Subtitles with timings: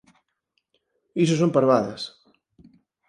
[1.23, 2.01] Iso son parvadas!